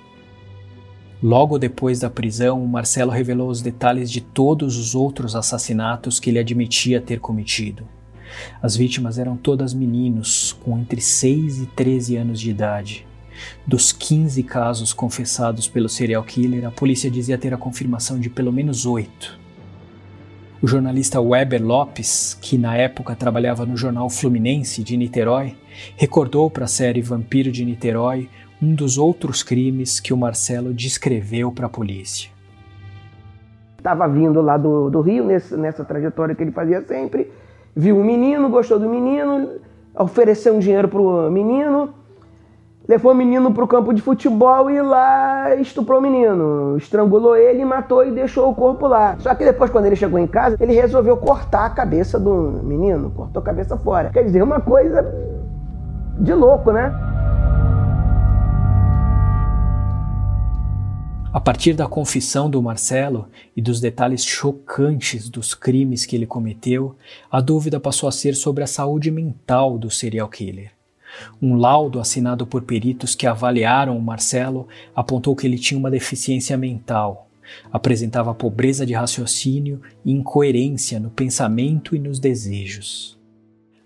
Logo 1.23 1.59
depois 1.59 2.01
da 2.01 2.11
prisão, 2.11 2.67
Marcelo 2.67 3.11
revelou 3.11 3.49
os 3.49 3.63
detalhes 3.63 4.11
de 4.11 4.21
todos 4.21 4.77
os 4.77 4.95
outros 4.95 5.35
assassinatos 5.35 6.21
que 6.21 6.29
ele 6.29 6.39
admitia 6.39 7.01
ter 7.01 7.19
cometido. 7.19 7.89
As 8.63 8.77
vítimas 8.77 9.19
eram 9.19 9.37
todas 9.37 9.73
meninos, 9.73 10.53
com 10.53 10.79
entre 10.79 11.01
6 11.01 11.63
e 11.63 11.67
13 11.67 12.17
anos 12.17 12.41
de 12.41 12.51
idade. 12.51 13.07
Dos 13.67 13.93
15 13.93 14.43
casos 14.43 14.93
confessados 14.93 15.67
pelo 15.67 15.89
serial 15.89 16.23
killer, 16.23 16.67
a 16.67 16.71
polícia 16.71 17.11
dizia 17.11 17.39
ter 17.39 17.55
a 17.55 17.59
confirmação 17.59 18.19
de 18.19 18.29
pelo 18.29 18.53
menos 18.53 18.87
oito. 18.87 19.39
O 20.63 20.67
jornalista 20.67 21.21
Weber 21.21 21.63
Lopes, 21.63 22.39
que 22.41 22.57
na 22.57 22.77
época 22.77 23.15
trabalhava 23.15 23.67
no 23.67 23.77
jornal 23.77 24.09
Fluminense 24.09 24.83
de 24.83 24.97
Niterói, 24.97 25.57
recordou 25.97 26.49
para 26.49 26.65
a 26.65 26.69
série 26.69 27.03
Vampiro 27.03 27.53
de 27.53 27.65
Niterói 27.65 28.31
um 28.63 28.75
dos 28.75 28.97
outros 28.97 29.43
crimes 29.43 30.01
que 30.01 30.13
o 30.13 30.17
Marcelo 30.17 30.73
descreveu 30.73 31.53
para 31.53 31.67
a 31.67 31.69
polícia. 31.69 32.31
Estava 33.77 34.09
vindo 34.09 34.41
lá 34.41 34.57
do, 34.57 34.89
do 34.89 35.01
Rio, 35.03 35.25
nesse, 35.25 35.55
nessa 35.57 35.85
trajetória 35.85 36.35
que 36.35 36.43
ele 36.43 36.53
fazia 36.53 36.81
sempre, 36.83 37.31
viu 37.77 37.99
o 37.99 38.05
menino, 38.05 38.49
gostou 38.49 38.79
do 38.79 38.89
menino, 38.89 39.61
ofereceu 39.95 40.55
um 40.55 40.59
dinheiro 40.59 40.89
para 40.89 41.01
o 41.01 41.31
menino, 41.31 41.93
levou 42.87 43.13
o 43.13 43.15
menino 43.15 43.53
para 43.53 43.65
o 43.65 43.69
campo 43.69 43.93
de 43.93 44.03
futebol 44.03 44.71
e 44.71 44.81
lá 44.81 45.55
estuprou 45.57 45.99
o 45.99 46.03
menino, 46.03 46.77
estrangulou 46.77 47.37
ele, 47.37 47.65
matou 47.65 48.05
e 48.05 48.11
deixou 48.11 48.51
o 48.51 48.55
corpo 48.55 48.87
lá. 48.87 49.17
Só 49.19 49.35
que 49.35 49.45
depois, 49.45 49.71
quando 49.71 49.87
ele 49.87 49.97
chegou 49.97 50.19
em 50.19 50.27
casa, 50.27 50.57
ele 50.61 50.75
resolveu 50.75 51.17
cortar 51.17 51.67
a 51.67 51.71
cabeça 51.71 52.19
do 52.19 52.61
menino, 52.63 53.11
cortou 53.11 53.41
a 53.41 53.45
cabeça 53.45 53.77
fora. 53.77 54.11
Quer 54.11 54.25
dizer, 54.25 54.43
uma 54.43 54.61
coisa 54.61 55.03
de 56.21 56.35
louco, 56.35 56.71
né? 56.71 56.93
A 61.33 61.41
partir 61.41 61.75
da 61.75 61.89
confissão 61.89 62.49
do 62.49 62.63
Marcelo 62.63 63.27
e 63.57 63.61
dos 63.61 63.81
detalhes 63.81 64.25
chocantes 64.25 65.29
dos 65.29 65.53
crimes 65.53 66.07
que 66.07 66.15
ele 66.15 66.27
cometeu, 66.27 66.95
a 67.29 67.41
dúvida 67.41 67.81
passou 67.81 68.09
a 68.09 68.13
ser 68.13 68.35
sobre 68.35 68.63
a 68.63 68.69
saúde 68.69 69.11
mental 69.11 69.77
do 69.77 69.91
serial 69.91 70.29
killer. 70.29 70.71
Um 71.41 71.57
laudo 71.57 72.01
assinado 72.01 72.47
por 72.47 72.63
peritos 72.63 73.15
que 73.15 73.27
avaliaram 73.27 73.97
o 73.97 74.03
Marcelo 74.03 74.69
apontou 74.95 75.35
que 75.37 75.47
ele 75.47 75.59
tinha 75.59 75.79
uma 75.79 75.91
deficiência 75.91 76.57
mental, 76.57 77.29
apresentava 77.73 78.35
pobreza 78.35 78.87
de 78.87 78.95
raciocínio 78.95 79.81
e 80.05 80.13
incoerência 80.13 80.99
no 80.99 81.11
pensamento 81.11 81.95
e 81.95 81.99
nos 81.99 82.19
desejos. 82.19 83.19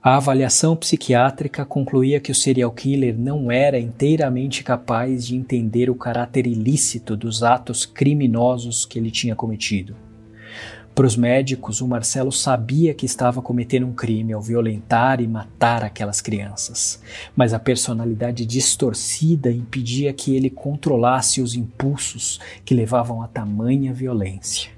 A 0.01 0.17
avaliação 0.17 0.77
psiquiátrica 0.77 1.65
concluía 1.65 2.21
que 2.21 2.31
o 2.31 2.35
serial 2.35 2.71
killer 2.71 3.19
não 3.19 3.51
era 3.51 3.79
inteiramente 3.79 4.63
capaz 4.63 5.27
de 5.27 5.37
entender 5.37 5.91
o 5.91 5.95
caráter 5.95 6.47
ilícito 6.47 7.17
dos 7.17 7.43
atos 7.43 7.85
criminosos 7.85 8.87
que 8.87 8.99
ele 8.99 9.11
tinha 9.11 9.35
cometido. 9.35 10.08
Para 10.99 11.07
os 11.07 11.17
médicos, 11.17 11.81
o 11.81 11.87
Marcelo 11.87 12.33
sabia 12.33 12.93
que 12.93 13.07
estava 13.07 13.41
cometendo 13.41 13.87
um 13.87 13.93
crime 13.93 14.33
ao 14.33 14.43
violentar 14.43 15.21
e 15.21 15.29
matar 15.29 15.85
aquelas 15.85 16.21
crianças, 16.21 17.01
mas 17.37 17.55
a 17.55 17.59
personalidade 17.61 18.45
distorcida 18.45 19.49
impedia 19.49 20.13
que 20.13 20.35
ele 20.35 20.51
controlasse 20.51 21.41
os 21.41 21.55
impulsos 21.55 22.41
que 22.65 22.75
levavam 22.75 23.23
a 23.23 23.29
tamanha 23.29 23.95
violência. 23.95 24.73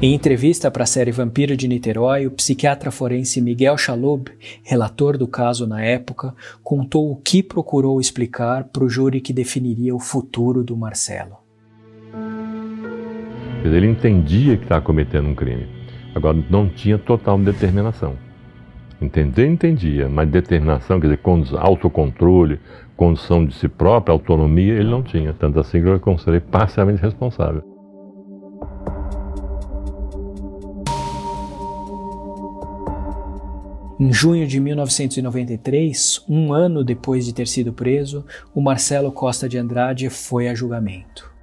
Em 0.00 0.14
entrevista 0.14 0.70
para 0.70 0.84
a 0.84 0.86
série 0.86 1.12
Vampiro 1.12 1.54
de 1.54 1.68
Niterói, 1.68 2.26
o 2.26 2.30
psiquiatra 2.30 2.90
forense 2.90 3.42
Miguel 3.42 3.76
Chalub, 3.76 4.30
relator 4.62 5.18
do 5.18 5.28
caso 5.28 5.66
na 5.66 5.82
época, 5.82 6.34
contou 6.64 7.12
o 7.12 7.16
que 7.16 7.42
procurou 7.42 8.00
explicar 8.00 8.64
para 8.64 8.82
o 8.82 8.88
júri 8.88 9.20
que 9.20 9.34
definiria 9.34 9.94
o 9.94 10.00
futuro 10.00 10.64
do 10.64 10.74
Marcelo. 10.74 11.45
Ele 13.72 13.86
entendia 13.86 14.56
que 14.56 14.64
estava 14.64 14.80
cometendo 14.80 15.28
um 15.28 15.34
crime, 15.34 15.66
agora 16.14 16.36
não 16.48 16.68
tinha 16.68 16.98
total 16.98 17.38
determinação. 17.38 18.14
Entender, 19.00 19.46
entendia, 19.46 20.08
mas 20.08 20.28
determinação, 20.28 20.98
quer 20.98 21.08
dizer, 21.08 21.20
autocontrole, 21.58 22.58
condição 22.96 23.44
de 23.44 23.54
si 23.54 23.68
própria, 23.68 24.12
autonomia, 24.12 24.74
ele 24.74 24.88
não 24.88 25.02
tinha. 25.02 25.34
Tanto 25.34 25.60
assim 25.60 25.82
que 25.82 25.88
eu 25.88 26.00
considerei 26.00 26.40
parcialmente 26.40 27.02
responsável. 27.02 27.62
Em 33.98 34.12
junho 34.12 34.46
de 34.46 34.60
1993, 34.60 36.22
um 36.28 36.52
ano 36.52 36.84
depois 36.84 37.24
de 37.24 37.32
ter 37.32 37.46
sido 37.46 37.72
preso, 37.72 38.26
o 38.54 38.60
Marcelo 38.60 39.10
Costa 39.10 39.48
de 39.48 39.56
Andrade 39.56 40.10
foi 40.10 40.48
a 40.48 40.54
julgamento. 40.54 41.35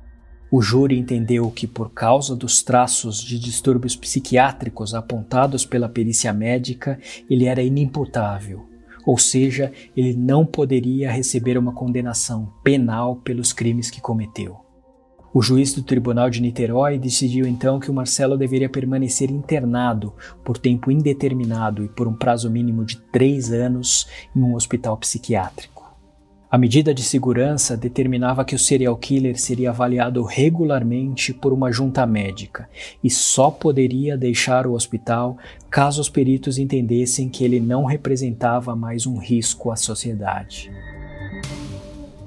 O 0.55 0.61
júri 0.61 0.99
entendeu 0.99 1.49
que, 1.49 1.65
por 1.65 1.89
causa 1.89 2.35
dos 2.35 2.61
traços 2.61 3.23
de 3.23 3.39
distúrbios 3.39 3.95
psiquiátricos 3.95 4.93
apontados 4.93 5.65
pela 5.65 5.89
perícia 5.89 6.31
médica, 6.31 6.99
ele 7.27 7.45
era 7.45 7.63
inimputável, 7.63 8.63
ou 9.03 9.17
seja, 9.17 9.71
ele 9.97 10.13
não 10.13 10.45
poderia 10.45 11.11
receber 11.11 11.57
uma 11.57 11.73
condenação 11.73 12.53
penal 12.63 13.15
pelos 13.15 13.51
crimes 13.51 13.89
que 13.89 13.99
cometeu. 13.99 14.57
O 15.33 15.41
juiz 15.41 15.73
do 15.73 15.81
Tribunal 15.81 16.29
de 16.29 16.39
Niterói 16.39 16.99
decidiu 16.99 17.47
então 17.47 17.79
que 17.79 17.89
o 17.89 17.93
Marcelo 17.93 18.37
deveria 18.37 18.69
permanecer 18.69 19.31
internado 19.31 20.13
por 20.45 20.59
tempo 20.59 20.91
indeterminado 20.91 21.83
e 21.83 21.89
por 21.89 22.07
um 22.07 22.13
prazo 22.13 22.47
mínimo 22.51 22.85
de 22.85 22.97
três 23.11 23.51
anos 23.51 24.07
em 24.35 24.43
um 24.43 24.53
hospital 24.53 24.97
psiquiátrico. 24.97 25.72
A 26.53 26.57
medida 26.59 26.93
de 26.93 27.01
segurança 27.01 27.75
determinava 27.75 28.45
que 28.45 28.53
o 28.53 28.59
serial 28.59 28.95
killer 28.95 29.39
seria 29.39 29.71
avaliado 29.71 30.21
regularmente 30.21 31.33
por 31.33 31.51
uma 31.51 31.71
junta 31.71 32.05
médica 32.05 32.69
e 33.03 33.09
só 33.09 33.49
poderia 33.49 34.15
deixar 34.15 34.67
o 34.67 34.73
hospital 34.73 35.35
caso 35.67 35.99
os 35.99 36.09
peritos 36.09 36.59
entendessem 36.59 37.27
que 37.27 37.43
ele 37.43 37.59
não 37.59 37.85
representava 37.85 38.75
mais 38.75 39.07
um 39.07 39.17
risco 39.17 39.71
à 39.71 39.75
sociedade. 39.75 40.71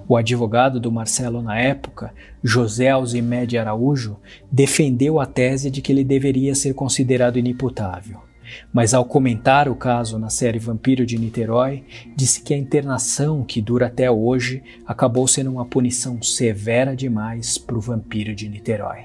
O 0.09 0.17
advogado 0.17 0.81
do 0.81 0.91
Marcelo 0.91 1.41
na 1.41 1.57
época, 1.61 2.13
José 2.43 2.91
Alcimede 2.91 3.57
Araújo, 3.57 4.17
defendeu 4.51 5.21
a 5.21 5.27
tese 5.27 5.71
de 5.71 5.81
que 5.81 5.93
ele 5.93 6.03
deveria 6.03 6.57
ser 6.57 6.75
considerado 6.75 7.39
inimputável. 7.39 8.26
Mas 8.73 8.95
ao 8.95 9.05
comentar 9.05 9.69
o 9.69 9.75
caso 9.75 10.19
na 10.19 10.31
série 10.31 10.59
Vampiro 10.59 11.07
de 11.07 11.19
Niterói, 11.19 11.85
disse 12.15 12.43
que 12.43 12.55
a 12.55 12.59
internação, 12.59 13.43
que 13.43 13.61
dura 13.61 13.87
até 13.87 14.11
hoje, 14.11 14.63
acabou 14.87 15.27
sendo 15.27 15.51
uma 15.51 15.65
punição 15.65 16.21
severa 16.23 16.95
demais 16.95 17.59
para 17.59 17.77
o 17.77 17.81
vampiro 17.81 18.35
de 18.35 18.49
Niterói. 18.49 19.05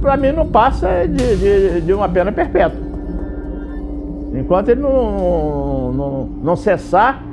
Para 0.00 0.16
mim 0.16 0.32
não 0.32 0.48
passa 0.48 1.06
de, 1.06 1.36
de, 1.36 1.80
de, 1.80 1.92
uma 1.92 2.08
pena 2.08 2.30
perpétua. 2.30 2.80
Enquanto 4.34 4.68
ele 4.68 4.80
não, 4.80 5.92
não, 5.92 6.26
não 6.26 6.56
cessar 6.56 7.24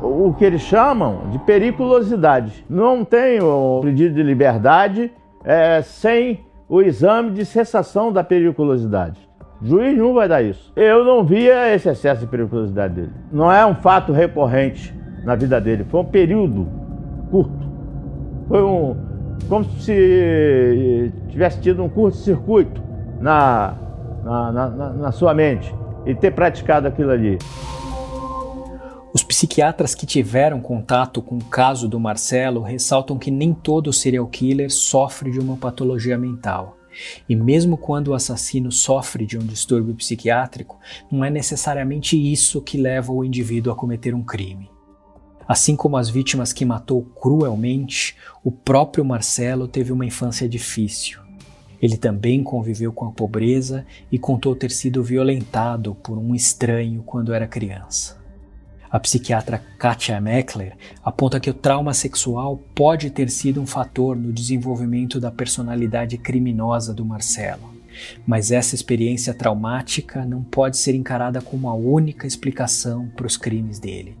o 0.00 0.34
que 0.34 0.44
eles 0.44 0.62
chamam 0.62 1.30
de 1.30 1.38
periculosidade. 1.40 2.64
Não 2.68 3.04
tem 3.04 3.40
o 3.40 3.80
pedido 3.82 4.14
de 4.14 4.22
liberdade 4.22 5.10
é, 5.44 5.82
sem 5.82 6.44
o 6.74 6.82
exame 6.82 7.30
de 7.30 7.44
cessação 7.44 8.12
da 8.12 8.24
periculosidade. 8.24 9.16
Juiz 9.62 9.96
não 9.96 10.12
vai 10.12 10.28
dar 10.28 10.42
isso. 10.42 10.72
Eu 10.74 11.04
não 11.04 11.22
via 11.22 11.72
esse 11.72 11.88
excesso 11.88 12.22
de 12.22 12.26
periculosidade 12.26 12.94
dele. 12.94 13.12
Não 13.30 13.50
é 13.50 13.64
um 13.64 13.76
fato 13.76 14.12
recorrente 14.12 14.92
na 15.22 15.36
vida 15.36 15.60
dele, 15.60 15.84
foi 15.84 16.00
um 16.00 16.04
período 16.04 16.66
curto. 17.30 17.64
Foi 18.48 18.60
um. 18.60 18.96
como 19.48 19.64
se 19.78 21.12
tivesse 21.28 21.60
tido 21.60 21.80
um 21.80 21.88
curto-circuito 21.88 22.82
na, 23.20 23.74
na, 24.24 24.50
na, 24.52 24.68
na 24.94 25.12
sua 25.12 25.32
mente 25.32 25.72
e 26.04 26.12
ter 26.12 26.32
praticado 26.32 26.88
aquilo 26.88 27.12
ali. 27.12 27.38
Os 29.14 29.22
psiquiatras 29.22 29.94
que 29.94 30.06
tiveram 30.06 30.60
contato 30.60 31.22
com 31.22 31.36
o 31.36 31.44
caso 31.44 31.88
do 31.88 32.00
Marcelo 32.00 32.62
ressaltam 32.62 33.16
que 33.16 33.30
nem 33.30 33.54
todo 33.54 33.92
serial 33.92 34.26
killer 34.26 34.68
sofre 34.72 35.30
de 35.30 35.38
uma 35.38 35.56
patologia 35.56 36.18
mental. 36.18 36.76
E 37.28 37.36
mesmo 37.36 37.76
quando 37.76 38.08
o 38.08 38.14
assassino 38.14 38.72
sofre 38.72 39.24
de 39.24 39.38
um 39.38 39.46
distúrbio 39.46 39.94
psiquiátrico, 39.94 40.80
não 41.12 41.24
é 41.24 41.30
necessariamente 41.30 42.16
isso 42.16 42.60
que 42.60 42.76
leva 42.76 43.12
o 43.12 43.24
indivíduo 43.24 43.72
a 43.72 43.76
cometer 43.76 44.16
um 44.16 44.24
crime. 44.24 44.68
Assim 45.46 45.76
como 45.76 45.96
as 45.96 46.10
vítimas 46.10 46.52
que 46.52 46.64
matou 46.64 47.04
cruelmente, 47.04 48.16
o 48.42 48.50
próprio 48.50 49.04
Marcelo 49.04 49.68
teve 49.68 49.92
uma 49.92 50.04
infância 50.04 50.48
difícil. 50.48 51.20
Ele 51.80 51.96
também 51.96 52.42
conviveu 52.42 52.92
com 52.92 53.06
a 53.06 53.12
pobreza 53.12 53.86
e 54.10 54.18
contou 54.18 54.56
ter 54.56 54.72
sido 54.72 55.04
violentado 55.04 55.94
por 55.94 56.18
um 56.18 56.34
estranho 56.34 57.04
quando 57.04 57.32
era 57.32 57.46
criança. 57.46 58.23
A 58.94 59.00
psiquiatra 59.00 59.60
Katia 59.76 60.20
Meckler 60.20 60.76
aponta 61.02 61.40
que 61.40 61.50
o 61.50 61.52
trauma 61.52 61.92
sexual 61.92 62.62
pode 62.76 63.10
ter 63.10 63.28
sido 63.28 63.60
um 63.60 63.66
fator 63.66 64.14
no 64.14 64.32
desenvolvimento 64.32 65.18
da 65.18 65.32
personalidade 65.32 66.16
criminosa 66.16 66.94
do 66.94 67.04
Marcelo. 67.04 67.74
Mas 68.24 68.52
essa 68.52 68.76
experiência 68.76 69.34
traumática 69.34 70.24
não 70.24 70.44
pode 70.44 70.76
ser 70.76 70.94
encarada 70.94 71.40
como 71.40 71.68
a 71.68 71.74
única 71.74 72.24
explicação 72.24 73.08
para 73.16 73.26
os 73.26 73.36
crimes 73.36 73.80
dele. 73.80 74.16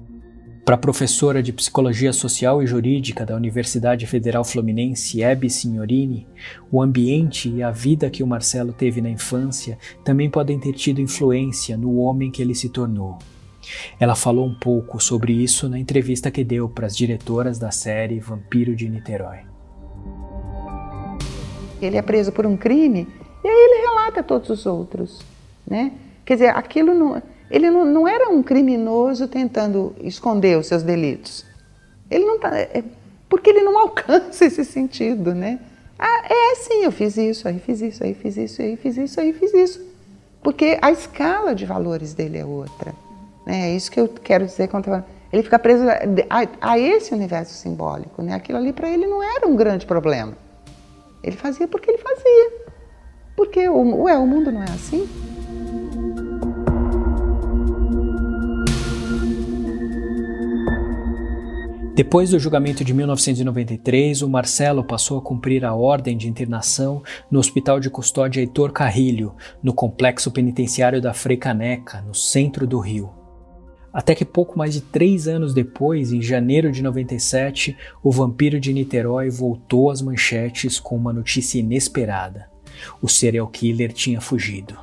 Para 0.64 0.74
a 0.74 0.78
professora 0.78 1.40
de 1.40 1.52
Psicologia 1.52 2.12
Social 2.12 2.60
e 2.60 2.66
Jurídica 2.66 3.24
da 3.24 3.36
Universidade 3.36 4.08
Federal 4.08 4.42
Fluminense, 4.42 5.22
Hebe 5.22 5.48
Signorini, 5.48 6.26
o 6.72 6.82
ambiente 6.82 7.48
e 7.48 7.62
a 7.62 7.70
vida 7.70 8.10
que 8.10 8.24
o 8.24 8.26
Marcelo 8.26 8.72
teve 8.72 9.00
na 9.00 9.08
infância 9.08 9.78
também 10.02 10.28
podem 10.28 10.58
ter 10.58 10.72
tido 10.72 11.00
influência 11.00 11.76
no 11.76 11.98
homem 11.98 12.28
que 12.28 12.42
ele 12.42 12.56
se 12.56 12.68
tornou. 12.68 13.18
Ela 13.98 14.14
falou 14.14 14.46
um 14.46 14.54
pouco 14.54 15.00
sobre 15.00 15.32
isso 15.32 15.68
na 15.68 15.78
entrevista 15.78 16.30
que 16.30 16.44
deu 16.44 16.68
para 16.68 16.86
as 16.86 16.96
diretoras 16.96 17.58
da 17.58 17.70
série 17.70 18.18
Vampiro 18.20 18.74
de 18.74 18.88
Niterói. 18.88 19.40
Ele 21.80 21.96
é 21.96 22.02
preso 22.02 22.32
por 22.32 22.46
um 22.46 22.56
crime 22.56 23.06
e 23.42 23.48
aí 23.48 23.54
ele 23.54 23.86
relata 23.86 24.22
todos 24.22 24.48
os 24.50 24.66
outros, 24.66 25.20
né? 25.66 25.92
Quer 26.24 26.34
dizer, 26.34 26.48
aquilo 26.48 26.94
não, 26.94 27.22
ele 27.50 27.70
não, 27.70 27.84
não 27.84 28.08
era 28.08 28.30
um 28.30 28.42
criminoso 28.42 29.28
tentando 29.28 29.94
esconder 30.00 30.58
os 30.58 30.66
seus 30.66 30.82
delitos. 30.82 31.44
Ele 32.10 32.24
não 32.24 32.38
tá, 32.38 32.56
é, 32.56 32.82
porque 33.28 33.50
ele 33.50 33.62
não 33.62 33.76
alcança 33.80 34.46
esse 34.46 34.64
sentido, 34.64 35.34
né? 35.34 35.60
Ah, 35.98 36.24
é 36.28 36.54
sim, 36.56 36.82
eu 36.82 36.92
fiz 36.92 37.16
isso, 37.16 37.46
aí 37.46 37.58
fiz 37.58 37.80
isso, 37.80 38.02
aí 38.02 38.14
fiz 38.14 38.36
isso, 38.36 38.62
aí 38.62 38.76
fiz 38.76 38.96
isso, 38.96 39.20
aí 39.20 39.32
fiz 39.32 39.54
isso. 39.54 39.80
Porque 40.42 40.78
a 40.82 40.90
escala 40.90 41.54
de 41.54 41.64
valores 41.64 42.14
dele 42.14 42.38
é 42.38 42.44
outra. 42.44 42.94
Né? 43.46 43.70
É 43.70 43.76
isso 43.76 43.90
que 43.90 44.00
eu 44.00 44.08
quero 44.08 44.44
dizer 44.44 44.68
quando 44.68 45.04
ele 45.32 45.42
fica 45.42 45.58
preso 45.58 45.84
a, 45.88 46.70
a, 46.72 46.78
esse 46.78 47.12
universo 47.12 47.54
simbólico. 47.54 48.22
Né? 48.22 48.34
Aquilo 48.34 48.58
ali 48.58 48.72
para 48.72 48.88
ele 48.88 49.06
não 49.06 49.22
era 49.22 49.46
um 49.46 49.56
grande 49.56 49.86
problema. 49.86 50.36
Ele 51.22 51.36
fazia 51.36 51.66
porque 51.66 51.90
ele 51.90 51.98
fazia. 51.98 52.52
Porque 53.36 53.68
o, 53.68 54.02
ué, 54.02 54.16
o 54.16 54.26
mundo 54.26 54.52
não 54.52 54.62
é 54.62 54.70
assim? 54.70 55.08
Depois 61.94 62.30
do 62.30 62.40
julgamento 62.40 62.84
de 62.84 62.92
1993, 62.92 64.22
o 64.22 64.28
Marcelo 64.28 64.82
passou 64.82 65.16
a 65.16 65.22
cumprir 65.22 65.64
a 65.64 65.74
ordem 65.74 66.16
de 66.16 66.28
internação 66.28 67.02
no 67.30 67.38
Hospital 67.38 67.78
de 67.78 67.88
Custódia 67.88 68.40
Heitor 68.40 68.72
Carrilho, 68.72 69.34
no 69.62 69.72
complexo 69.72 70.32
penitenciário 70.32 71.00
da 71.00 71.14
Freicaneca, 71.14 72.00
no 72.02 72.12
centro 72.12 72.66
do 72.66 72.80
Rio. 72.80 73.23
Até 73.94 74.12
que 74.12 74.24
pouco 74.24 74.58
mais 74.58 74.74
de 74.74 74.80
três 74.80 75.28
anos 75.28 75.54
depois, 75.54 76.12
em 76.12 76.20
janeiro 76.20 76.72
de 76.72 76.82
97, 76.82 77.76
o 78.02 78.10
vampiro 78.10 78.58
de 78.58 78.72
Niterói 78.72 79.30
voltou 79.30 79.88
às 79.88 80.02
manchetes 80.02 80.80
com 80.80 80.96
uma 80.96 81.12
notícia 81.12 81.60
inesperada. 81.60 82.50
O 83.00 83.08
serial 83.08 83.46
killer 83.46 83.92
tinha 83.92 84.20
fugido. 84.20 84.76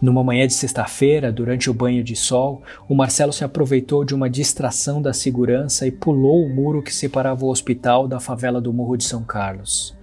Numa 0.00 0.24
manhã 0.24 0.46
de 0.46 0.54
sexta-feira, 0.54 1.30
durante 1.30 1.68
o 1.68 1.74
banho 1.74 2.02
de 2.02 2.16
sol, 2.16 2.62
o 2.88 2.94
Marcelo 2.94 3.32
se 3.32 3.44
aproveitou 3.44 4.02
de 4.02 4.14
uma 4.14 4.30
distração 4.30 5.02
da 5.02 5.12
segurança 5.12 5.86
e 5.86 5.92
pulou 5.92 6.44
o 6.44 6.48
muro 6.48 6.82
que 6.82 6.94
separava 6.94 7.44
o 7.44 7.50
hospital 7.50 8.08
da 8.08 8.18
favela 8.18 8.60
do 8.60 8.72
Morro 8.72 8.96
de 8.96 9.04
São 9.04 9.22
Carlos. 9.22 9.94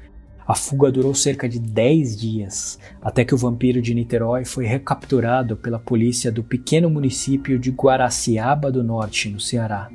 A 0.50 0.56
fuga 0.56 0.92
durou 0.92 1.14
cerca 1.14 1.48
de 1.48 1.60
10 1.60 2.18
dias, 2.18 2.80
até 3.04 3.24
que 3.24 3.36
o 3.36 3.38
vampiro 3.38 3.80
de 3.84 3.94
Niterói 3.94 4.46
foi 4.46 4.66
recapturado 4.66 5.56
pela 5.56 5.78
polícia 5.78 6.32
do 6.32 6.44
pequeno 6.44 6.90
município 6.90 7.60
de 7.60 7.70
Guaraciaba 7.70 8.72
do 8.72 8.84
Norte, 8.84 9.30
no 9.30 9.40
Ceará. 9.40 9.92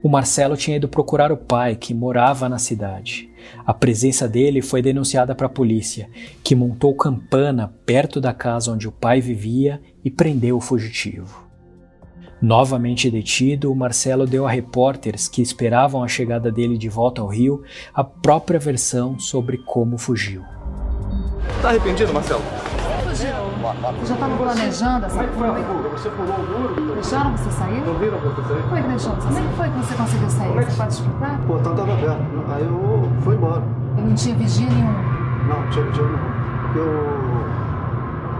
O 0.00 0.08
Marcelo 0.08 0.56
tinha 0.56 0.76
ido 0.76 0.88
procurar 0.88 1.32
o 1.32 1.36
pai, 1.36 1.74
que 1.74 1.92
morava 1.92 2.48
na 2.48 2.56
cidade. 2.56 3.28
A 3.66 3.74
presença 3.74 4.28
dele 4.28 4.62
foi 4.62 4.80
denunciada 4.80 5.34
para 5.34 5.46
a 5.46 5.50
polícia, 5.50 6.08
que 6.44 6.54
montou 6.54 6.94
campana 6.94 7.74
perto 7.84 8.20
da 8.20 8.32
casa 8.32 8.70
onde 8.70 8.86
o 8.86 8.92
pai 8.92 9.20
vivia 9.20 9.80
e 10.04 10.08
prendeu 10.08 10.56
o 10.56 10.60
fugitivo. 10.60 11.43
Novamente 12.44 13.10
detido, 13.10 13.72
o 13.72 13.74
Marcelo 13.74 14.26
deu 14.26 14.46
a 14.46 14.50
repórteres 14.50 15.26
que 15.26 15.40
esperavam 15.40 16.04
a 16.04 16.08
chegada 16.08 16.52
dele 16.52 16.76
de 16.76 16.90
volta 16.90 17.22
ao 17.22 17.26
Rio 17.26 17.62
a 17.94 18.04
própria 18.04 18.60
versão 18.60 19.18
sobre 19.18 19.56
como 19.56 19.96
fugiu. 19.96 20.42
Tá 21.62 21.70
arrependido, 21.70 22.12
Marcelo? 22.12 22.42
Você 23.08 23.28
já 24.06 24.14
estava 24.14 24.36
planejando 24.36 25.06
essa 25.06 25.24
fuga? 25.24 25.88
Você 25.88 26.10
pulou 26.10 26.36
o 26.36 26.60
muro? 26.60 26.94
Deixaram 26.96 27.34
você 27.34 27.50
sair? 27.50 27.80
Não 27.80 27.94
viram 27.98 28.18
você 28.18 28.42
sair? 28.42 28.62
Foi 28.68 28.82
que 28.82 28.88
deixou 28.88 29.14
você 29.14 29.26
Como 29.26 29.38
é 29.38 29.40
que 29.40 29.56
foi 29.56 29.70
que 29.70 29.76
você 29.78 29.94
conseguiu 29.94 30.28
sair? 30.28 30.58
É 30.58 30.62
você 30.64 30.76
pode 30.76 30.92
explicar? 30.92 31.40
O 31.40 31.46
portão 31.46 31.72
estava 31.72 31.92
aberto. 31.94 32.44
Aí 32.50 32.62
eu 32.62 33.08
fui 33.22 33.36
embora. 33.36 33.62
E 33.96 34.00
não 34.02 34.14
tinha 34.14 34.34
vigia 34.34 34.68
nenhum? 34.68 34.92
Não, 35.48 35.62
não 35.62 35.70
tinha 35.70 35.84
vigia 35.86 36.04
nenhum. 36.04 36.18
Porque 36.60 36.78
eu 36.78 37.53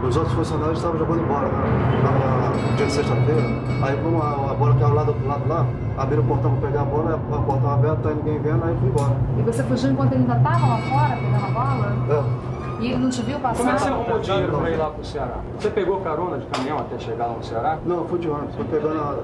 os 0.07 0.17
outros 0.17 0.35
funcionários 0.35 0.79
estavam 0.79 0.99
jogando 0.99 1.23
embora, 1.23 1.49
né? 1.49 2.03
Tava 2.03 2.77
dia 2.77 2.87
de 2.87 2.93
sexta-feira. 2.93 3.43
Aí 3.83 3.97
como 4.03 4.23
a, 4.23 4.51
a 4.51 4.55
bola 4.55 4.75
estava 4.75 4.95
lá 4.95 5.05
do 5.05 5.09
outro 5.09 5.27
lado 5.27 5.49
lá, 5.49 5.67
abriram 5.97 6.23
o 6.23 6.27
portão 6.27 6.57
para 6.57 6.69
pegar 6.69 6.83
a 6.83 6.85
bola, 6.85 7.15
a 7.15 7.19
porta 7.19 7.55
estava 7.55 7.75
aberta, 7.75 8.09
tá 8.09 8.15
ninguém 8.15 8.39
vendo, 8.41 8.65
aí 8.65 8.77
fui 8.79 8.89
embora. 8.89 9.17
E 9.39 9.43
você 9.43 9.63
fugiu 9.63 9.91
enquanto 9.91 10.13
ele 10.13 10.23
ainda 10.23 10.37
estava 10.37 10.67
lá 10.67 10.79
fora, 10.79 11.17
pegando 11.17 11.45
a 11.45 11.51
bola? 11.51 11.93
É. 12.11 12.55
E 12.81 12.87
ele 12.89 12.99
não 12.99 13.11
te 13.11 13.23
viu 13.23 13.39
passar? 13.39 13.57
Como 13.57 13.71
é 13.71 13.75
que 13.75 13.81
você 13.81 13.89
arrumou 13.89 14.19
dinheiro 14.19 14.59
para 14.59 14.71
ir 14.71 14.77
lá 14.77 14.91
pro 14.91 15.05
Ceará? 15.05 15.37
Você 15.59 15.71
pegou 15.71 16.01
carona 16.01 16.39
de 16.39 16.47
caminhão 16.47 16.79
até 16.79 16.99
chegar 16.99 17.27
lá 17.27 17.35
no 17.35 17.45
Ceará? 17.45 17.79
Não, 17.87 17.97
eu 17.99 18.05
fui 18.07 18.19
de 18.19 18.29
ônibus. 18.29 18.55
Fui 18.57 18.65
pegando 18.65 19.23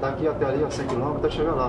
daqui 0.00 0.28
até 0.28 0.46
ali, 0.46 0.64
a 0.64 0.70
100 0.70 0.86
km, 0.86 1.16
até 1.16 1.30
chegar 1.30 1.52
lá. 1.54 1.68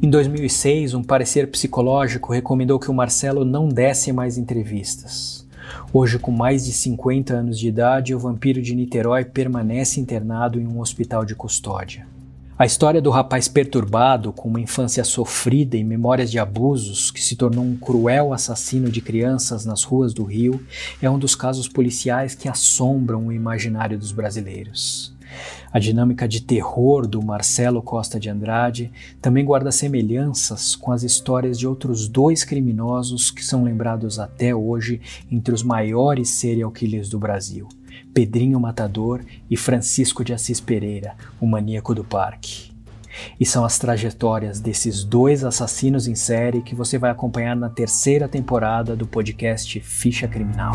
Em 0.00 0.08
2006, 0.08 0.94
um 0.94 1.02
parecer 1.02 1.50
psicológico 1.50 2.32
recomendou 2.32 2.78
que 2.78 2.88
o 2.88 2.94
Marcelo 2.94 3.44
não 3.44 3.68
desse 3.68 4.12
mais 4.12 4.38
entrevistas. 4.38 5.44
Hoje, 5.92 6.20
com 6.20 6.30
mais 6.30 6.66
de 6.66 6.72
50 6.72 7.34
anos 7.34 7.58
de 7.58 7.66
idade, 7.66 8.14
o 8.14 8.18
vampiro 8.18 8.62
de 8.62 8.76
Niterói 8.76 9.24
permanece 9.24 10.00
internado 10.00 10.60
em 10.60 10.68
um 10.68 10.78
hospital 10.78 11.24
de 11.24 11.34
custódia. 11.34 12.06
A 12.56 12.64
história 12.64 13.02
do 13.02 13.10
rapaz 13.10 13.48
perturbado, 13.48 14.32
com 14.32 14.48
uma 14.48 14.60
infância 14.60 15.02
sofrida 15.02 15.76
e 15.76 15.82
memórias 15.82 16.30
de 16.30 16.38
abusos, 16.38 17.10
que 17.10 17.22
se 17.22 17.34
tornou 17.34 17.64
um 17.64 17.76
cruel 17.76 18.32
assassino 18.32 18.88
de 18.88 19.00
crianças 19.00 19.64
nas 19.64 19.82
ruas 19.82 20.14
do 20.14 20.22
Rio, 20.22 20.64
é 21.02 21.10
um 21.10 21.18
dos 21.18 21.34
casos 21.34 21.66
policiais 21.66 22.36
que 22.36 22.48
assombram 22.48 23.26
o 23.26 23.32
imaginário 23.32 23.98
dos 23.98 24.12
brasileiros. 24.12 25.17
A 25.70 25.78
dinâmica 25.78 26.26
de 26.26 26.40
terror 26.40 27.06
do 27.06 27.22
Marcelo 27.22 27.82
Costa 27.82 28.18
de 28.18 28.30
Andrade 28.30 28.90
também 29.20 29.44
guarda 29.44 29.70
semelhanças 29.70 30.74
com 30.74 30.90
as 30.90 31.02
histórias 31.02 31.58
de 31.58 31.66
outros 31.66 32.08
dois 32.08 32.42
criminosos 32.42 33.30
que 33.30 33.44
são 33.44 33.64
lembrados 33.64 34.18
até 34.18 34.54
hoje 34.54 35.00
entre 35.30 35.52
os 35.52 35.62
maiores 35.62 36.30
serial 36.30 36.70
killers 36.70 37.08
do 37.08 37.18
Brasil. 37.18 37.68
Pedrinho 38.14 38.58
Matador 38.58 39.22
e 39.50 39.56
Francisco 39.56 40.24
de 40.24 40.32
Assis 40.32 40.60
Pereira, 40.60 41.14
o 41.40 41.46
maníaco 41.46 41.94
do 41.94 42.02
parque. 42.02 42.72
E 43.38 43.44
são 43.44 43.64
as 43.64 43.78
trajetórias 43.78 44.60
desses 44.60 45.04
dois 45.04 45.44
assassinos 45.44 46.06
em 46.06 46.14
série 46.14 46.62
que 46.62 46.74
você 46.74 46.98
vai 46.98 47.10
acompanhar 47.10 47.56
na 47.56 47.68
terceira 47.68 48.28
temporada 48.28 48.96
do 48.96 49.06
podcast 49.06 49.80
Ficha 49.80 50.28
Criminal. 50.28 50.74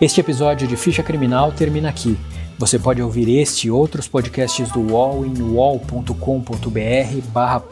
Este 0.00 0.20
episódio 0.20 0.68
de 0.68 0.76
Ficha 0.76 1.02
Criminal 1.02 1.50
termina 1.50 1.88
aqui. 1.88 2.16
Você 2.56 2.78
pode 2.78 3.02
ouvir 3.02 3.28
este 3.36 3.66
e 3.66 3.70
outros 3.70 4.06
podcasts 4.06 4.70
do 4.70 4.92
UOL 4.92 5.26
em 5.26 5.42
uol.com.br 5.42 6.12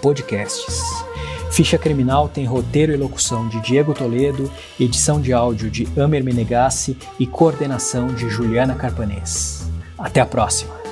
podcasts. 0.02 0.82
Ficha 1.52 1.78
Criminal 1.78 2.28
tem 2.28 2.44
roteiro 2.44 2.92
e 2.92 2.96
locução 2.96 3.48
de 3.48 3.60
Diego 3.60 3.94
Toledo, 3.94 4.50
edição 4.78 5.20
de 5.20 5.32
áudio 5.32 5.70
de 5.70 5.86
Amer 5.96 6.24
Menegassi 6.24 6.98
e 7.16 7.28
coordenação 7.28 8.08
de 8.08 8.28
Juliana 8.28 8.74
Carpanês. 8.74 9.70
Até 9.96 10.20
a 10.20 10.26
próxima! 10.26 10.85